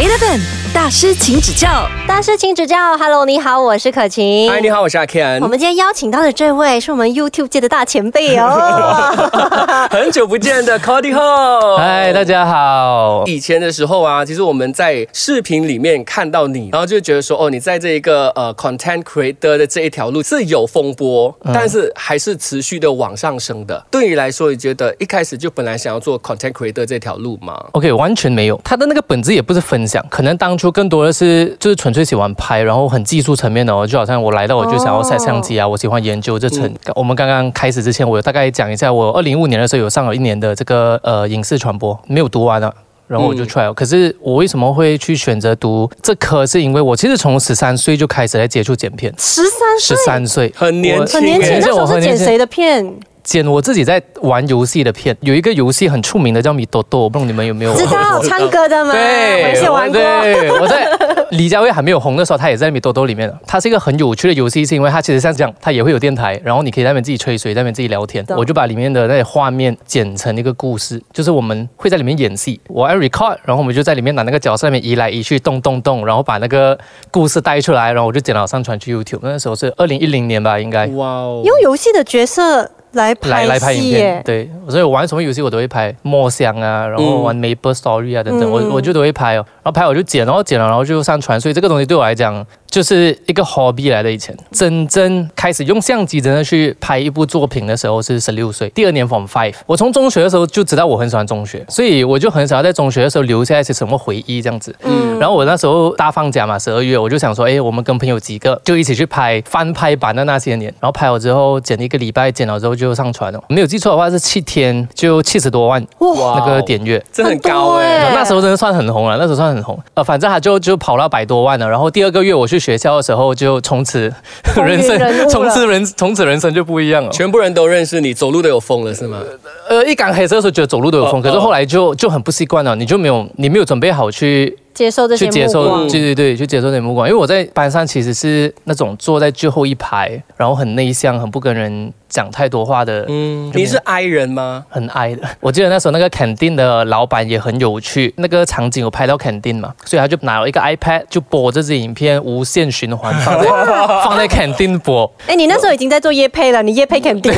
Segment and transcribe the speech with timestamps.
[0.00, 0.59] 8 FM.
[0.72, 1.88] 大师，请指教。
[2.06, 4.48] 大师请指教，Hello，你好，我是可晴。
[4.48, 5.40] 嗨，你好，我是阿 Ken。
[5.40, 9.10] 我们今天邀请到的这位是我们 YouTube 界的大前辈哦，
[9.90, 11.76] 很久不见的 Cody Ho。
[11.76, 13.24] 嗨，大家好。
[13.26, 23.84] 以前的时候啊，其实我们在视频里面看到你，然后就觉得说，哦，你在这一个呃 content creator 的这一条路是有风波，但是还是持续的往上升的。
[23.90, 36.70] 对你来说，你觉得一开始就本来想要做 content creator 这条路吗？OK，完全没有，他的那个本质也不是分享，可能当初更多的是就是纯粹喜欢拍，然后很技术层面的哦，就好像我来到我就想要晒相机啊，我喜欢研究这层。
[36.94, 42.72] 我们刚刚开始之前，我有大概讲一下，我二零一五年的时候有上了一年的这个呃影视传播，没有读完啊。
[43.08, 46.46] 然后我就 try 了，可是我为什么会去选择读这科？
[46.46, 52.94] 是因为我其实从十三岁就开始在接触剪片，十三岁十，三岁很年轻很年轻，欸那时候是剪谁的片？
[53.22, 58.92] 剪我自己在玩游戏的片，有一个游戏很出名的叫米多多，我不知道你们有没有知道唱歌的吗？
[58.92, 60.00] 对，我也是玩过。
[60.00, 60.88] 对，我在
[61.30, 63.38] 李佳薇还没有红的时候，他也在米多多里面的。
[63.46, 68.24] 它是一个很有趣的游戏，是因为它其实像这样，它也会有电台，然后你可以在那边自己吹水，在那边自己聊天。
[68.36, 76.78] 我就把里面的那些画面剪成一个故事，就是我们会在里面演戏，我要 record，然后我们就在里面拿那个角色那边移来移去，动动动，然后把那个
[77.10, 79.20] 故事带出来，然后我就剪了上传去 YouTube。
[79.22, 80.86] 那时候是二零一零年吧，应该。
[80.88, 88.50] 哇哦，用游戏的角色来拍来来拍影片对，所以我玩什么游戏我都会拍，墨香啊，然后玩 Maple Story 啊等等，嗯。
[88.50, 94.10] 我我就都会拍哦，然后拍我就剪，然后剪了，然后就上传，所以这个东西对我来讲就是一个 hobby 来的。
[94.10, 104.74] 以前真正开始用相机真的去拍一部作品的时候是十六岁，第二年 Form Five，我从中学的时候就知道我很喜欢中学，所以我就很想要在中学的时候留下一些什么回忆这样子。
[104.82, 113.42] 嗯，然后我那时候大放假嘛，十二月，我就想说，哎，我们跟朋友几个就一起去拍翻拍版的那些年，然后拍好之后剪一个礼拜，剪了之后就上传了。
[113.48, 117.02] 没有记错的话是七天就七十多万哇，那个点阅。
[117.12, 119.78] 真的很高哎、欸那时候真的算很红了，那时候算很红。
[119.94, 121.68] 呃，反正他就就跑到百多万了。
[121.68, 124.12] 然后第二个月我去学校的时候，就从此
[124.56, 127.10] 人生从此人从此人生就不一样了。
[127.10, 129.20] 全部人都认识你，走路都有风了是吗？
[129.68, 137.08] 呃，一刚开始的时候觉得走路都有风，哦可是后来就就很不习惯了，你就没有你没有准备好去接受这些去接受，对对对，去接受这些目光。
[137.08, 144.66] 因为我在班上其实是那种坐在最后一排，然后很内向，很不跟人讲太多话的，嗯，你是 I 人吗？
[144.68, 145.22] 很 I 的。
[145.40, 153.48] 我记得那时候那个肯定的老板也很有趣，那个场景我拍到肯定嘛，所以他就拿了一个 iPad 就播这支影片，无限循环放在
[154.04, 155.10] 放在肯定播。
[155.26, 157.32] 哎，你那时候已经在做夜配了，你夜配 肯定。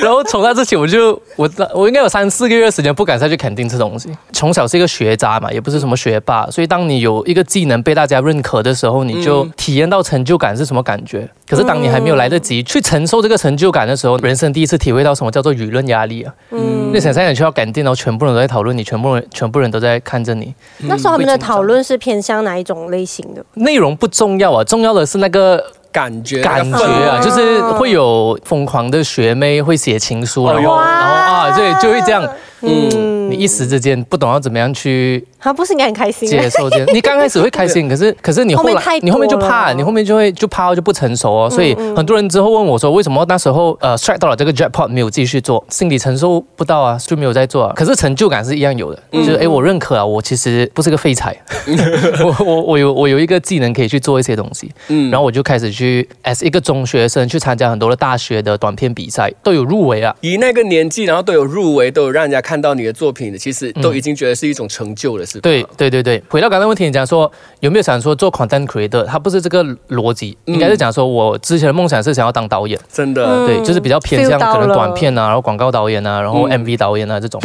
[0.00, 4.10] 然后从那之前我就我我应该有三四个月的时间不敢再去肯定吃东西。
[4.32, 11.28] 从小是一个学渣嘛，也不是什么学霸，所以当你有一个技能被大家认可的时候，你就体验到成就感是什么感觉。
[11.48, 16.34] 可是当你还没有来得及去承受这个成就感的时候，人生第一次体会到什么叫做舆论压力啊！
[16.50, 23.42] 嗯，那想象你去到肯定，然后全部人都在讨论你，全部人全部人都在看着你，那时候他们的讨论是偏向哪一种类型的？
[23.54, 32.28] 内容不重要啊，重要的是那个感觉感觉啊，哦就是会有疯狂的学妹会写情书，然后然后啊，对，就会这样。
[32.62, 33.18] 嗯。
[33.28, 36.26] 你一时之间不懂要怎么样去他不是应该很开心？
[36.26, 41.50] 接受这， 你刚开始会开心，可是可是你后来你后面就怕，你后面就会就怕就不成熟哦。
[41.50, 47.72] 所以很多人之后问我说，为什么那时候呃 strike 到了这个 jackpot 没有继续做，心理承受不到啊，就没有在做啊。
[47.76, 51.36] 可是成就感是一样有的，就是哎我认可啊，我其实不是个废材，
[52.24, 55.10] 我我我有我有一个技能可以去做一些东西，嗯。
[55.10, 60.16] 然后我就开始去 as 一个中学生去参加很多的大学的短片比赛，都有入围啊。
[60.22, 65.42] 以那个年纪，然后都有入围，都有让人家看到你的作品的，其实都已经觉得是一种成就了，是吧？
[65.42, 69.04] 对对对对，回到刚才问题，你讲说有没有想说做 content creator？
[69.04, 73.22] 它不是这个逻辑，嗯应该是讲说我之前的梦想是想要当导演，真的。
[73.26, 77.38] 嗯对，就是比较偏向可能短片啊，然后广告导演啊，然后嗯 MV 导演啊这种。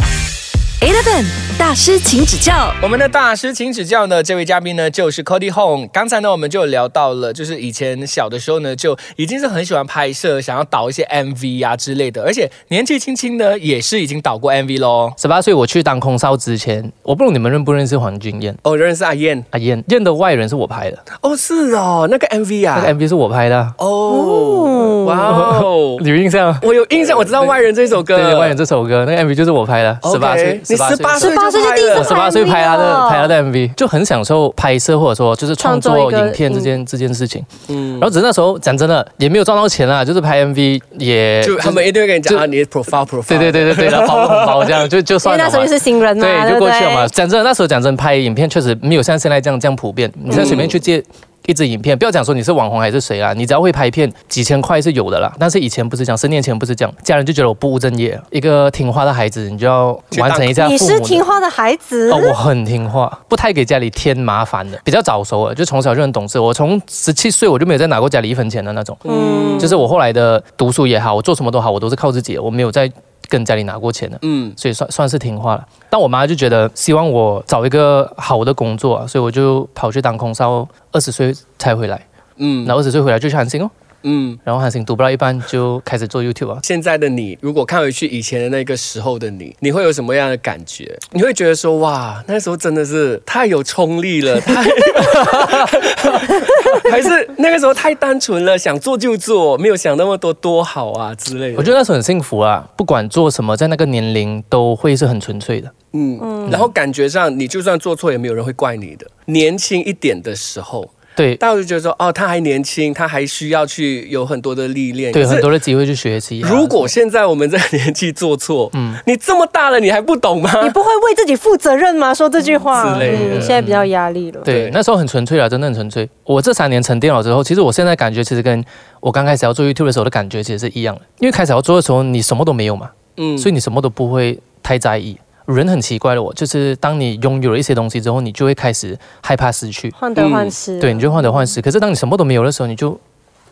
[0.80, 1.24] Eleven
[1.58, 2.72] 大师，请指教。
[2.82, 5.86] 我们的大师请指教呢，这位嘉宾呢就是 Cody Home。
[5.88, 15.12] 刚才呢我们就聊到了，就是以前小的时候呢就已经是很喜欢拍摄，想要导一些 MV 啊之类的，而且年纪轻轻呢也是已经导过 MV 喽。
[15.16, 18.54] 十八岁我去当空少之前，我不懂你们认不认识黄君燕？
[18.62, 25.16] 哦，认识阿燕阿燕燕的外人是我拍的，哦，是哦，那个 MV 啊，那个 MV 是我拍的啊，哦，哇
[25.60, 26.54] 哦， 有印象？
[26.62, 37.44] 我有印象，我知道《外人》这首歌，对，外人这首歌，那个 MV 就是我拍的十八岁，你十八岁18岁就第一次拍了我十八岁拍他的拍他的 MV，就很享受拍摄或者说就是创作影片这件这件事情。
[37.68, 45.74] 嗯然，后只是那时候讲真的也没有赚到钱啊，就是拍 MV 也就他们一定会跟你讲啊，你的 profile profile，对对对对对，然后包红包这样就就因为算了嘛那时候你。
[45.74, 47.08] 是新人嘛，对，就过去了嘛。
[47.08, 50.08] 讲真的，那时候讲真，拍影片确实没有像现在这样这样普遍。
[50.22, 51.02] 你现在随便去借
[51.46, 55.32] 一支影片，不要讲说你是网红还是谁啦，你只要会拍片，几千块是有的啦。
[55.38, 59.88] 但是以前不是这样，十年前不是这样，家人就觉得我不务正业，一个听话的孩子，你就要
[60.18, 66.38] 完成一下你是听话的孩子哦，我很听话，不太给家里添麻烦的，比较早熟了，就从小就很懂事。
[66.38, 72.90] 我从十七岁我就没有再拿过家里一分钱的那种，嗯，就是我后来的读书也好，我做什么都好，我都是靠自己的，我没有再
[73.28, 74.18] 跟家里拿过钱的。
[74.22, 75.66] 嗯，所以算算是听话了。
[75.90, 82.00] 但我妈就觉得希望我找一个好的工作、啊，所以我就跑去当空少，二十岁才回来。
[82.36, 83.70] 嗯然后二十岁回来就去韩星哦，
[84.04, 84.38] 嗯。
[84.44, 86.60] 然后韩星读不到一半就开始做 YouTube 啊。
[86.62, 90.96] 现在的你，如果看回去以前的那个时候的你，你会有什么样的感觉？
[91.10, 94.62] 你会觉得说，哇，那时候真的是太有冲力了， 太
[96.90, 97.08] 还是
[97.38, 101.58] 那个时候太单纯了，想做就做，没有想那么多多好啊之类的。
[101.58, 105.72] 我觉得那时候很幸福啊，不管做什么，在那个年龄都会是很纯粹的。
[105.92, 109.06] 嗯，然后感觉上你就算做错，也没有人会怪你的。
[109.26, 115.12] 年轻一点的时候，对但我就觉得说，哦，他还年轻，他还需要去有很多的历练。
[115.12, 116.48] 对，很多的机会去学习、啊。
[116.50, 120.50] 如果现在我们这个年纪做错，嗯，你这么大了，你还不懂吗？
[120.62, 122.12] 你不会为自己负责任吗？
[122.12, 124.40] 说这句话，之类的嗯现在比较压力了。
[124.44, 126.08] 对对那时候很纯粹了，真的很纯粹。
[126.24, 128.64] 我这三年沉淀了之后，其实我现在感觉其实跟
[129.00, 131.02] 我刚开始要做 YouTube 的时候的感觉其实是一样的。
[131.20, 135.16] 因为开始要做的时候，你什么都没有嘛，嗯所以你什么都不会太在意。
[135.46, 141.60] 人很奇怪的，我就是当你拥有了一些东西之后，你就会开始害怕失去，患得患失，对，你就患得患失。
[141.60, 142.98] 可是当你什么都没有的时候，你就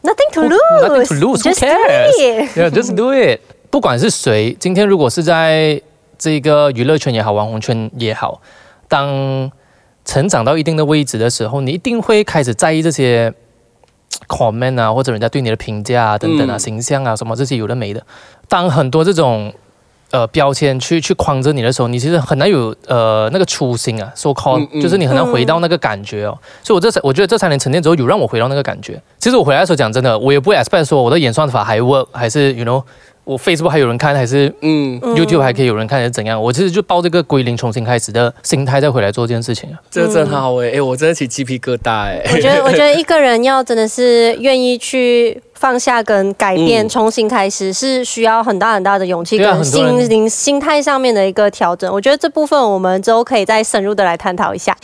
[0.02, 2.58] ，nothing to Nothing lose，to lose, who just do cares？it。
[2.58, 3.40] yeah, just do it。
[3.70, 5.80] 不管是谁，今天如果是在
[6.18, 8.40] 这个娱乐圈也好，网红圈也好，
[8.88, 9.50] 当
[10.04, 13.32] 成长到一定的位置的时候，你一定会开始在意这些
[14.28, 18.04] comment 啊，或者人家对你的评价啊，等等啊，嗯形象啊，什么这些有的没的。
[18.48, 19.52] 当很多这种
[20.12, 26.38] 呃标签去去框着你的时候，你其实很难有呃那个初心啊，so called，、嗯嗯就是你很难回到那个感觉哦。
[26.62, 29.02] 所以我这我觉得这三年沉淀之后，有让我回到那个感觉。
[29.18, 32.82] 其实我回来的时候，讲真的，我也不会 expect 说我的演算法还 work，还是 you know
[33.24, 36.42] 我 Facebook 还有人看，还是嗯，YouTube 还可以有人看，还是怎样？
[36.42, 39.78] 我其实就抱这个归零重新开始的心态再回来做这件事情啊。
[39.90, 51.92] 这真好哎、哎、我真的起鸡皮疙瘩哎、我觉得， 我觉得一个人要真的是愿意去放下跟改变、嗯重新开始，是需要很大很大的勇气跟心灵、心态上面的一个调整。
[51.92, 54.76] 我觉得这部分我们之后可以再深入的来探讨一下。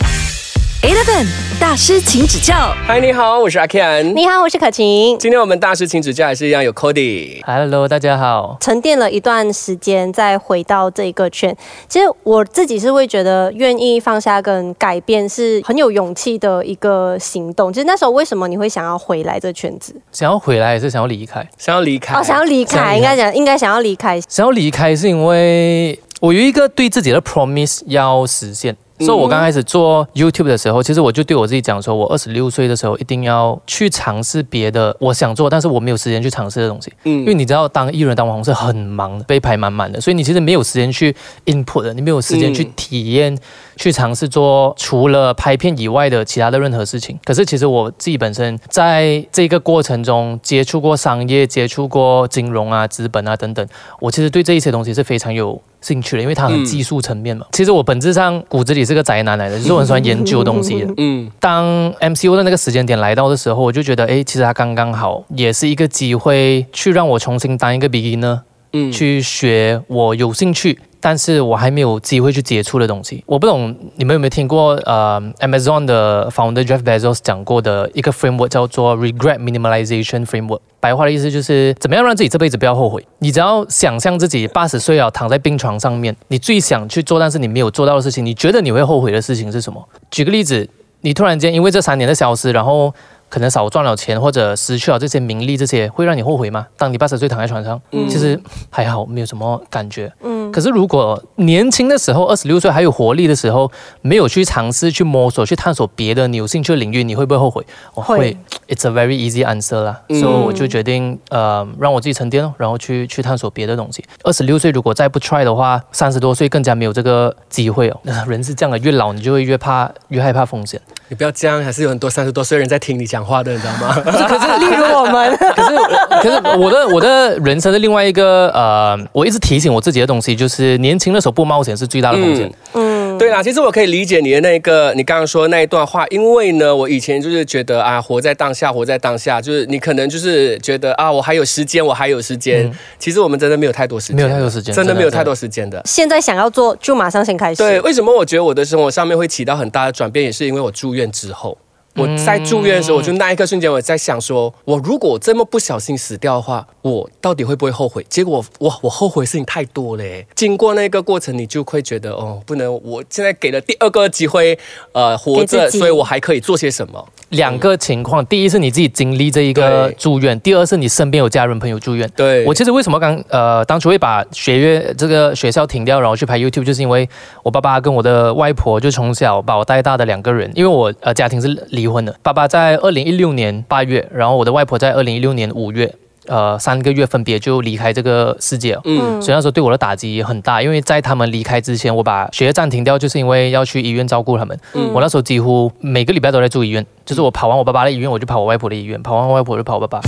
[0.81, 1.27] Eleven
[1.61, 2.73] 大师，请指教。
[2.87, 4.13] 嗨，你好，我是阿 Ken。
[4.13, 5.19] 你好，我是可晴。
[5.19, 7.43] 今天我们大师请指教还是一样有 Cody。
[7.45, 8.57] Hello，大家好。
[8.61, 11.57] 沉淀了一段时间，再回到这个圈，
[11.89, 17.73] 其实我自己是会觉得，愿意放下跟改变是很有勇气的一个行动。
[17.73, 19.93] 其实那时候为什么你会想要回来这圈子？
[20.13, 21.45] 想要回来还是想要离开？
[21.59, 24.21] 想要离开哦，想要离开，想要离开应该讲应该想要离开。
[24.29, 28.77] 想要离开是因为我有一个对自己的 promise 要实现。
[29.01, 36.93] 所以，我刚开始做 YouTube 的时候，其实我就对我自己讲说，我二十六岁的时候一定要去尝试别的我想做，但是我没有时间去尝试的东西。
[37.05, 37.21] 嗯。
[37.21, 41.15] 因为你知道，当艺人、当网红是很忙的，被排满满的，所以你其实没有时间去
[41.47, 42.73] input 的，你没有时间去嗯。
[42.77, 43.39] 体验、
[43.79, 47.19] 去尝试做除了拍片以外的其他的任何事情。
[47.25, 53.67] 可是，其实我自己本身在这个过程中接触过商业、接触过金融啊、资本啊等等，
[54.01, 57.47] 我其实对这一些东西是非常有兴趣的，因为它很嗯技术层面嘛。
[57.53, 60.93] 其实我本质上骨子里是个宅男来的，就是我很喜欢研究东西的。
[60.97, 61.65] 嗯当
[61.95, 68.41] MCO 的那个时间点来到的时候，我就觉得，哎，其实它刚刚好，也是一个机会，去让我重新当一个 beginner，
[68.73, 73.23] 嗯去学我有兴趣，但是我还没有机会去接触的东西。
[73.27, 80.61] 我不懂你们有没有听过，呃，Amazon 的 founder Jeff Bezos 讲过的一个 framework 叫做 Regret Minimalization Framework。
[80.81, 83.05] 白话的意思就是，怎么样让自己这辈子不要后悔？
[83.19, 89.89] 你只要想象自己八十岁了，躺在病床上面，你最想去做，但是你没有做到的事情，你觉得你会后悔的事情是什么？
[90.11, 90.69] 举个例子，
[91.01, 92.95] 你突然间因为这三年的消失，然后
[93.29, 96.69] 可能少赚了钱，或者失去了这些名利，这些会让你后悔吗？
[96.77, 98.41] 当你八十岁躺在床上，嗯其实
[98.71, 100.13] 还好，没有什么感觉。
[100.53, 103.71] 可是如果年轻的时候，二十六岁还有活力的时候，
[104.03, 107.65] 没有去尝试、去摸索、去探索别的你有兴趣的领域，你会不会后悔？
[107.95, 108.19] 我会。
[108.19, 108.37] 会
[108.69, 114.05] It's a very easy answer 啦，嗯所以我就决定呃让我自己沉淀哦，然后去去探索别的东西。
[114.25, 117.99] 二十六岁如果再不 try 的话，三十多岁更加没有这个机会哦。
[118.29, 120.79] 人是这样的，越老你就会越怕越害怕风险。
[121.09, 123.95] 你不要这样，还是有很多三十多岁的人在听你讲话的，你知道吗？
[124.05, 125.77] 可 是，例如我们， 可是，
[126.23, 132.51] 可是我的我的人生的另外一个呃，我一直提醒我自己的东西，就是年轻的时候不冒险是最大的风险。
[132.73, 142.73] 嗯，对啦，其实我可以理解你的那个，你刚刚说的那一段话，因为呢，我以前就是觉得啊，活在当下，活在当下，就是你可能就是觉得啊，我还有时间，我还有时间。
[142.99, 145.83] 其实我们真的没有太多时间，没有太多时间真的真的没有太多时间的。
[145.85, 147.59] 现在想要做，就马上先开始。
[147.63, 151.59] 对，为什么我觉得我的生活上面会起到很大的转变，也是因为我住院之后。
[151.99, 158.07] 我在住院的时候，我就那一刻瞬间我在想说，我如果这么不小心死掉的话，我到底会不会后悔？
[158.09, 160.27] 结果哇，我后悔的事情太多了耶。
[160.35, 164.59] 经过那个过程，你就会觉得哦，不能，我现在给了第二个机会，
[164.93, 167.05] 呃，活着，所以我还可以做些什么？
[167.31, 172.09] 两个情况，第一是你自己经历这一个住院，第二是你身边有家人朋友住院。
[172.17, 177.09] 对我其实为什么刚呃当初会把学院这个学校停掉，然后去拍 YouTube，就是因为
[177.43, 185.95] 我爸爸跟我的外婆就从小把我带大的两个人，因为我呃家庭是离婚了，爸爸在二零一六年八月，然后我的外婆在二零一六年五月。
[186.27, 190.61] 呃，三个月分别就离开这个世界了，嗯，所以那时候对我的打击也很大。
[190.61, 194.55] 因为在他们离开之前，我把学业暂停掉，就是因为要去医院照顾他们。
[194.75, 200.01] 嗯我那时候几乎每个礼拜都在住医院，就是我跑完我爸爸的医院，我就跑我外婆的医院，跑完我外婆就跑我爸爸。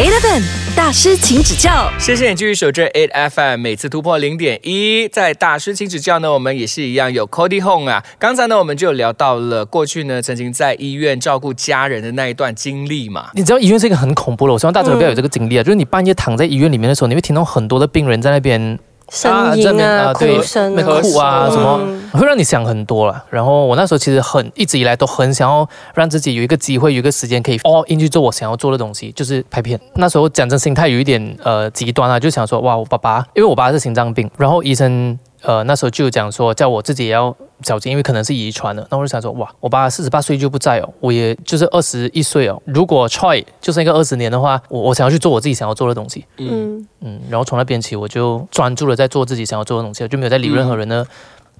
[0.00, 0.42] Eleven
[0.74, 1.92] 大师，请指教。
[1.98, 8.02] 谢谢你继续守着 Eight FM，每次突破零点一，在大师请指教呢，我们也是一样有 Cody Home 啊。
[8.18, 13.28] 刚才呢，我们就有聊到了过去呢，曾经在医院照顾家人的那一段经历嘛。
[13.34, 15.62] 你知道医院是一个很恐怖的，我希望大家都不要有这个经历啊！
[15.62, 18.78] 就是你半夜躺在医院里面的时候，你会听到很多的病人在那边
[19.10, 21.80] 声音这边啊，对哭声那啊，哭啊嗯什么，
[22.18, 23.24] 会让你想很多了。
[23.28, 29.78] 然后我那时候其实很一直以来都很想要让自己有一个机会，有一个时间可以 all in 去做我想要做的东西，就是拍片。
[29.96, 38.86] 那时候讲真，心态有一点呃极端啊，就想说哇，我爸爸，因为我爸爸是心脏病，然后医生呃那时候就讲说叫我自己也要小心，因为可能是遗传的。
[38.90, 42.60] 那我就想说哇，我爸四十八岁就不在哦，我也就是二十一岁哦。
[42.64, 46.24] 如果 try 就剩一个二十年的话，我我想要去做我自己想要做的东西。
[46.38, 51.06] 嗯，嗯，然后从那边起，我就专注的在做自己想要做的东西，就没有在理任何人的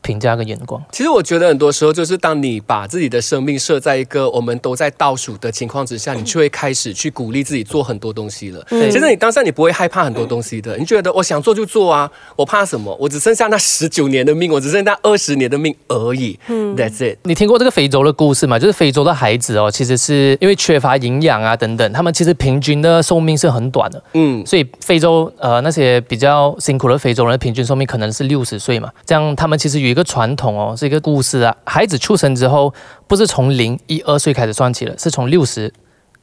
[0.03, 0.83] 评价跟眼光。
[0.93, 8.65] 其实我觉得很多时候就是当你把自己的生命设在一个我们都在倒数的情况之下，你就会开始去鼓励自己做很多东西了。
[8.71, 12.97] 嗯其实你当下你不会害怕很多东西的，你觉得我想做就做啊，我怕什么？
[13.01, 16.39] 我只剩下那十九年的命，我只剩下二十年的命而已。
[16.49, 17.19] 嗯，That's it。
[17.25, 18.59] 你听过这个非洲的故事吗？
[18.59, 24.03] 就是非洲的孩子哦，其实是因为缺乏营养啊等等，他们其实平均的寿命是很短的。
[24.15, 32.73] 嗯，所以非洲呃那些比较辛苦的非洲人的平均寿命可能是六十岁嘛，这样他们其实有一个传统哦，是一个故事啊，孩子出生之后
[33.07, 35.73] 不是从零一二岁开始算起了，是从六十、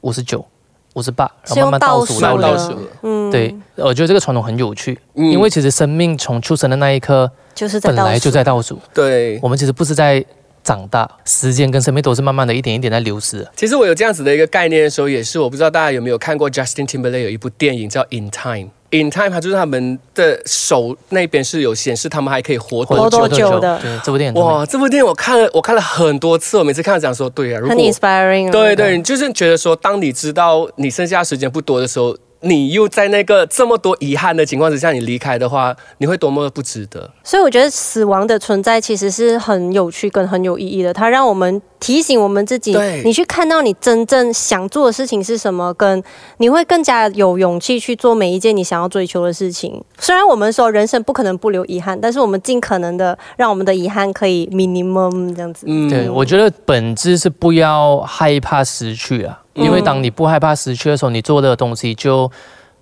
[0.02, 0.46] 五十九、
[0.94, 2.76] 五十八，然后慢慢倒数倒数。
[3.04, 9.40] 嗯，对，我觉得这个传统很有趣，嗯因为其实生命从出生的那一刻就是本来就在倒数，对。
[9.44, 10.24] 我们其实不是在
[10.64, 13.52] 长大，时间跟生命都是慢慢的一点一点在流失的。
[13.56, 18.66] 其实我有这样子的一个概念的时候，也是我不知道大家有没有看过 Justin Timberlake 有一部电影叫《In Time》。
[18.92, 23.18] In Time，它就是他们的手那边是有显示他们还可以活多活久。
[23.18, 23.60] 多久？
[23.60, 28.52] 的对，这部电影哇，这部电影我看了，我看了很多次，我每次看到讲说，对啊，如很果 inspiring 啊。
[28.52, 37.10] 对对，你就是觉得说，当你知道你剩下时间不多的时候，你又在那个这么多遗憾的情况之下，你离开的话，你会多么的不值得。
[37.24, 46.02] 所以我觉得死亡的存在其实是很有趣跟很有意义的，它让我们提醒我们自己，你去看到你真正想做的事情是什么，跟
[46.38, 49.84] 你会更加有勇气去做每一件你想要追求的事情。
[50.00, 55.66] 虽然我们说人生不可能不留遗憾，但是我们尽可能的让我们的遗憾可以 minimum 这样子。
[55.68, 62.32] 嗯，对，我觉得本质是不要害怕失去啊，因为当你不害怕失去的时候，你做的东西就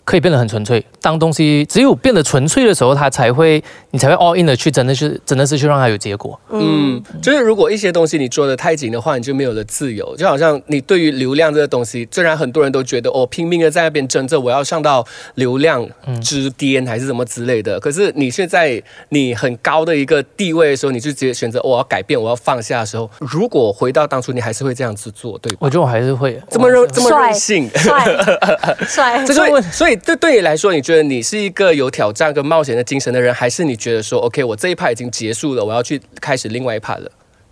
[0.04, 0.86] 可以变得很纯粹。
[1.06, 6.40] 当东西只有变得纯粹的时候，它才会，你才会 all in 的去，真的是真的是去让它有结果。
[6.50, 10.16] 嗯，就是如果一些东西你做的太紧的话，你就没有了自由。
[10.18, 15.88] 就好像你对于流量这个东西，虽然很多人都觉得哦，拼命的在那边争着我要上到流量
[16.24, 25.58] 之巅还是什么之类的，可是你现在你很高的一个地位的时候，你就直接选择、哦我要改变，我要放下的时候，如果回到当初，你还是会这样子做，对吧？
[25.62, 27.70] 我觉得我还是会这么任这么帅任性。
[27.76, 28.06] 帅
[28.88, 37.12] 帅，所以这个问，所以这对你来说，你觉得你是一个有挑战跟冒险的精神的人，还是你觉得说，OK，我这一趴已经结束了，我要去开始另外一趴了？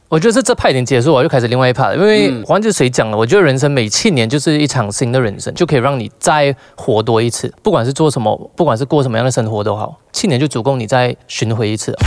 [0.10, 1.96] 我觉得是这派已经结束，我就开始另外一派了。
[1.96, 7.52] 因为嗯黄子谁讲了，我觉得人生每七年就是一场新的人生，就可以让你再活多一次。
[7.64, 11.98] 不管是做什么，不管是过什么样的生活都好，七年就足够你再巡回一次了。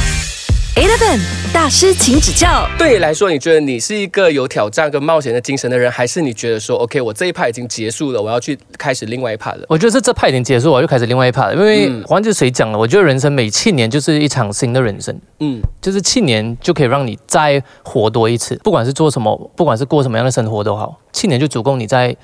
[0.76, 1.18] Eleven
[1.54, 2.68] 大师，请指教。
[2.76, 9.64] 对你来说，你觉得你是一个有挑战跟冒险的精神的人，还是你觉得说，OK，我这一趴已经结束了，我要去开始另外一趴了？
[9.70, 11.54] 我觉得是这派已经结束，我就开始另外一派了。
[11.54, 18.54] 因为嗯黄子谁讲了，我觉得人生每七年就是一场新的人生，嗯，就是七年就可以让你再活多一次。
[18.56, 22.14] 不管是做什么，不管是过什么样的生活都好，七年就足够你再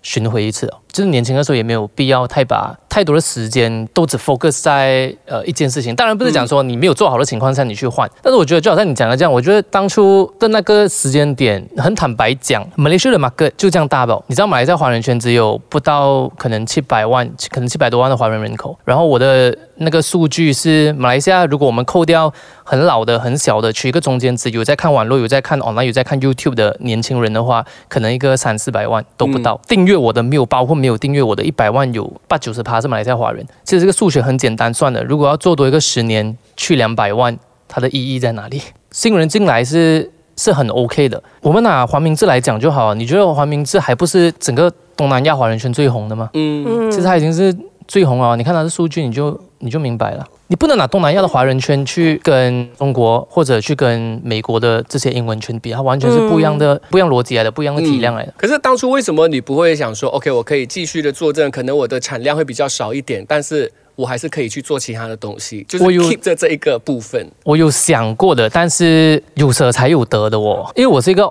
[0.00, 0.80] 巡回一次了。
[0.98, 5.94] 就是年轻的时候也没有必要太把太多的时间都只 focus 在呃一件事情。
[5.94, 14.20] 当然不是讲说你没有做好的情况下你去换，但是我觉得就好像你讲的这样，我觉得当初的那个时间点，很坦白讲，马来西亚的 market 就这样大吧？
[14.26, 22.32] 你知道马来西亚华人圈只有不到可能七百万，可能七百多万的华人人口，然后我的那个数据是马来西亚，如果我们扣掉
[22.64, 29.60] 很老的、很小的，取一个中间值，有在看网络、有在看 online、有在看 YouTube 的年轻人的话，可能一个三四百万都不到。
[29.68, 33.44] 订阅我的没有包括没有订阅我的一百万，有八九十趴是马来西亚华人。
[33.64, 38.62] 其实这个数学很简单算的，如果要做多一个十年去两百万，它的意义在哪里？
[38.92, 41.22] 新人进来是是很 OK 的。
[41.42, 46.30] 我们拿黄明志来讲就好，你觉得黄明志还不是整个东南亚华人圈最红的吗？
[46.32, 47.54] 嗯，嗯其实他已经是
[47.86, 48.36] 最红了。
[48.36, 50.26] 你看他的数据，你就你就明白了。
[50.46, 58.32] 你不能拿东南亚的华人圈去跟中国或者去跟美国的这些英文圈比，它完全是不一样的、不一样逻辑来的，不一样的体量来的。
[58.36, 67.30] 可是当初为什么你不会想说，OK，我可以继续的做这，可能我的产量会比较少一点，但是我还是可以去做其他的东西，就是我有 keep 着这一个部分。
[67.44, 71.24] 我有想过的，但是有舍才有得的哦，因为我是一个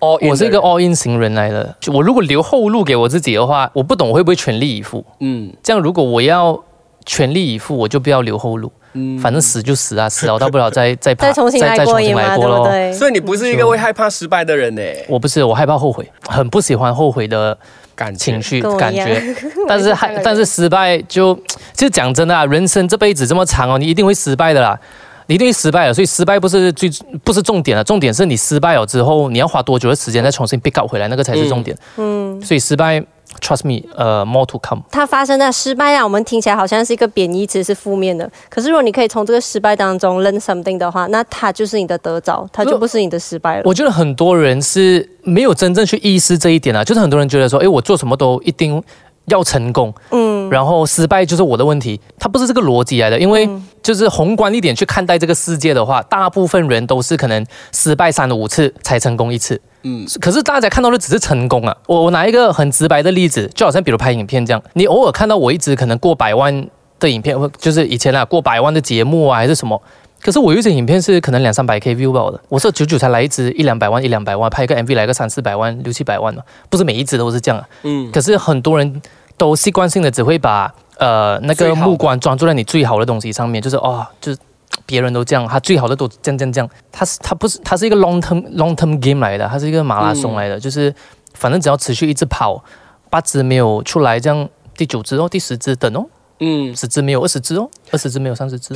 [0.00, 1.76] all 我是一个 all in 型人来的。
[1.78, 5.04] 就我如果留后路给我自己的话，我不懂我会不会全力以赴。
[5.20, 6.64] 嗯这样如果我要
[7.06, 12.68] 全力以赴，我就不要留后路，嗯反正死就死啊， 死了大不了再再爬再重新来再重新过一嘛，对不咯。
[12.68, 12.92] 对？
[12.92, 17.56] 所以你不是一个会害怕失败的人呢，我不是，我害怕后悔，很不喜欢后悔的
[17.94, 19.22] 感情绪 感觉。
[19.68, 21.38] 但是我也是这样的人害但是失败就
[21.74, 24.78] 就讲真的啊，人生这辈子这么长哦，你一定会失败的啦。
[25.26, 26.90] 你一定会失败了，所以失败不是最
[27.22, 31.76] 不是重点了，重点是你失败了之后，你要花多久的时间再重新 pick up 回来，那个才是重点。
[31.96, 33.02] 嗯，所以失败
[33.40, 34.82] ，trust me，呃，more to come。
[34.90, 38.30] 它发生在失败啊，我们听起来好像是一个贬义词，是负面的。
[38.48, 43.62] 可是如果你可以从这个失败当中 learn something 的话，那它就是你的得着，它就不是你的失败了。
[43.64, 48.82] 我觉得很多人是没有真正去意识这一点啊，就是很多人觉得说，哎，我做什么都一定
[49.26, 53.18] 要成功，嗯，然后失败就是我的问题，它不是这个逻辑来的。
[53.18, 53.48] 因为
[53.82, 59.60] 就是宏观一点去看待这个世界的话，大部分人都是可能失败三五次才成功一次。
[59.82, 61.76] 嗯可是大家看到的只是成功啊。
[61.86, 66.66] 我我拿一个很直白的例子，就好像比如拍影片这样，你偶尔看到我一直可能过百万
[66.98, 69.80] 的影片，或就是以前啊过百万的节目啊还是什么。
[70.24, 77.68] 可是我有一些影片是可能两三百 K view 吧我的，我是久久才来一支一两百万一两百万，拍一个 MV 来个三四百万六七百万嘛，不是每一支都是这样啊。
[77.82, 79.02] 嗯可是很多人
[79.36, 84.38] 都习惯性的只会把呃那个目光专注在你最好的东西上面，就是哦，就是
[84.86, 86.70] 别人都这样，他最好的都这样这样这样。
[86.90, 90.94] 他是他不是他是一个 long term long term game 来的，他是一个马拉松来的，就是
[91.34, 92.64] 反正只要持续一直跑，
[93.10, 96.06] 八支没有出来，这样第九支哦，第十支等哦，
[96.40, 98.74] 嗯，十支没有二十支哦，二十支没有三十支。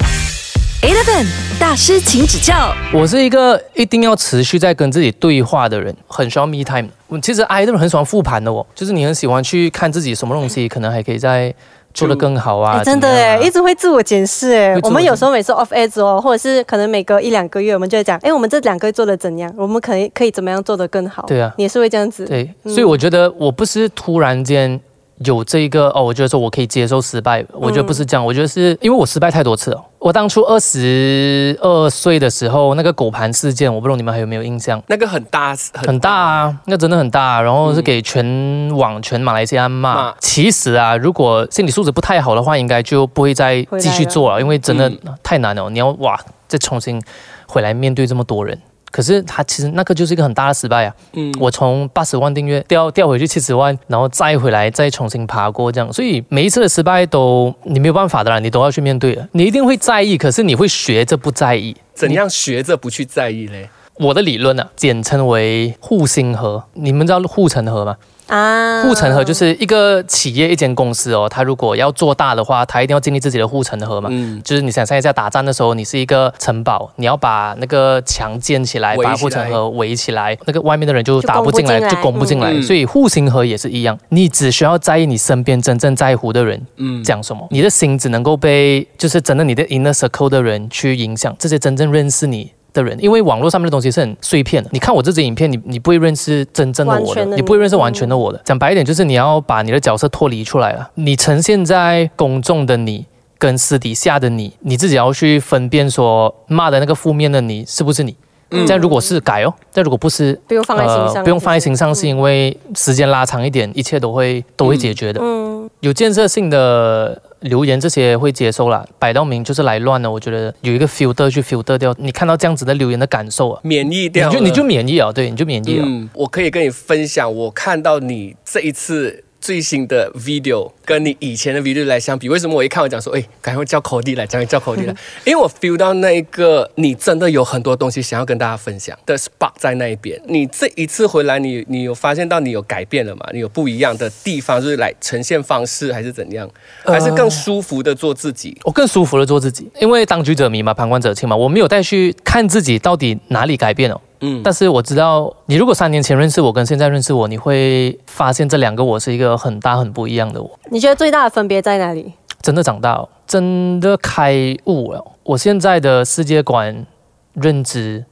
[0.80, 1.26] Eleven
[1.58, 2.72] 大师，请指教。
[2.94, 6.88] 我是一个一定要持续在跟自己对话的人，很需要 me time。
[7.08, 11.52] 我其实 I 的人很喜欢复盘的哦，就是你很喜欢去看自己什么东西，可能还可以再
[11.92, 12.78] 做得更好啊。
[12.78, 19.52] 哎，真的怎么样啊哎，一直会自我检视哎我我们有时候每次 off edge 哦，或者是可能每隔一两个月，我们就会讲，哎，我们这两个月做的怎样？
[19.58, 21.24] 我们可以可以怎么样做得更好？
[21.26, 22.24] 对啊你也是会这样子。
[22.24, 24.80] 对，所以我觉得我不是突然间
[25.24, 29.84] 有这一个哦，我觉得说我可以接受失败，我觉得不是这样，我觉得是因为我失败太多次了。
[29.98, 34.80] 我当初二十二岁的时候，那个狗盘事件，我不知道你们还有没有印象？
[34.86, 39.94] 那个很大很大啊，那真的很大、啊，然后是给全网、全马来西亚骂。
[39.94, 44.90] 骂其实啊，如果心理素质不太好的话，应该就不会再继续做了，因为真的
[45.22, 45.68] 太难了。
[45.70, 47.02] 你要哇，再重新
[47.46, 48.56] 回来面对这么多人。
[48.90, 50.94] 可是他其实那个就是一个很大的失败啊！
[51.12, 59.28] 嗯我从八十万订阅掉掉回去七十万，然后再回来再重新爬过这样，所以每一次的失败都你没有办法的啦，你都要去面对的。
[59.32, 61.76] 你一定会在意，可是你会学着不在意。
[61.94, 63.68] 怎样学着不去在意嘞？
[63.94, 66.62] 我的理论呢、啊，简称为护心河。
[66.74, 67.96] 你们知道护城河吗？
[68.28, 74.08] 啊护城河就是一个企业、一间公司哦，它如果要做大的话，它一定要建立自己的护城河嘛。
[74.12, 82.60] 嗯，就是你想象一下，打仗的时候，你是一个城堡，你要把那个墙建起来，把护城河围起来，那个外面的人就打不进来，就就攻不进来进来。
[82.60, 92.52] 嗯所以护城河也是一样，你只需要在意你身边真正在乎的人嗯讲什么，你的心只能够被就是真的你的 inner circle 的人去影响，这些真正认识你。
[92.78, 94.70] 的人，因为网络上面的东西是很碎片的。
[94.72, 98.40] 你看我这支影片，你你不会认识真正的我的，你不会认识完全的我的。
[98.44, 100.90] 讲白一点，就是你要把你的角色脱离出来了。
[100.94, 108.16] 你呈现在公众的你跟私底下的你，你自己要去分辨说骂的那个负面的你是不是你。
[108.50, 115.20] 嗯这样如果是改哦，但如果不是，不用放在心上，呃不用放在心上，是因为时间拉长一点，一切都会都会解决的。
[115.22, 120.10] 嗯，有建设性的留言这些会接受啦，摆到明就是来乱的。
[120.10, 125.84] 我觉得有一个 filter 去 filter 掉，你看到这样子的留言的感受啊，免疫掉，你就你就免疫啊，对，你就免疫了。
[125.86, 140.20] 嗯，我可以跟你分享，我看到你这一次最新的 video 跟你以前的 video 来相比，为什么我一看我讲说，哎，赶快叫 Cody 来，赶快叫 Cody 来， 因为我 feel 到那一个你真的有很多东西想要跟大家分享的 spark 在那一边。
[140.26, 143.26] 你这一次回来，你你有发现到你有改变了吗？
[143.32, 146.46] 你有不一样的地方，就是来呈现方式还是怎样，
[146.84, 148.54] 还是更舒服的做自己？
[148.64, 153.98] 我更舒服的做自己，因为当局者迷嘛，旁观者清嘛，我没有再去看自己到底哪里改变了。
[154.20, 160.50] 嗯，但是我知道，你如果三年前认识我，跟现在认识我，你会发现这两个我是一个很大很不一样的我。
[160.70, 162.12] 你觉得最大的分别在哪里？
[162.40, 165.04] 真的长大了，真的开悟了。
[165.24, 166.86] 我现在的世界观、
[167.34, 168.04] 认知、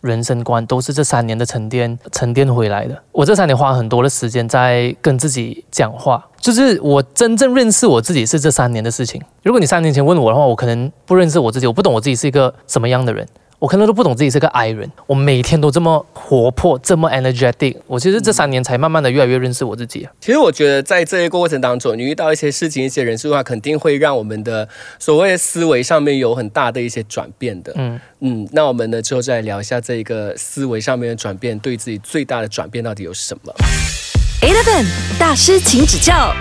[0.00, 3.02] 人生观，都是这三年的沉淀沉淀回来的。
[3.12, 9.20] 我这三年花很多的时间在跟自己讲话，就是我真正认识我自己是这三年的事情。
[9.42, 13.26] 如果你三年前问我的话，我可能不认识我自己，我不懂我自己是一个什么样的人。
[13.64, 17.78] 我可能都不懂自己是个 I 人，我每天都这么活泼，这么 energetic。
[17.86, 20.06] 我其实这三年才慢慢的越来越认识我自己。
[20.20, 27.72] 其实我觉得在这一个过程当中，你遇到一些事情、一些人事的话，肯定会让我们的所谓思维上面有很大的一些转变的。
[27.76, 33.54] 嗯嗯，那我们呢之后再来聊一下这一个思维上面的转变，对自己最大的转变到底有什么
[34.42, 34.84] ？Eleven
[35.18, 36.34] 大师请指教。